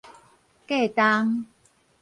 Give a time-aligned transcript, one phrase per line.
[0.67, 1.45] 隔冬